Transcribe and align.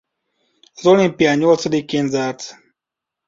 Az 0.73 0.85
olimpián 0.85 1.37
nyolcadikként 1.37 2.09
zárt. 2.09 2.55